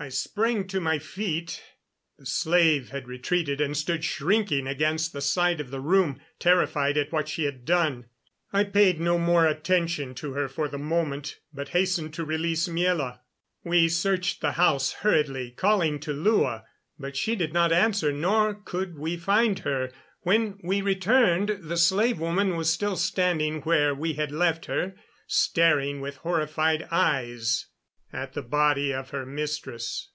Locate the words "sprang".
0.10-0.68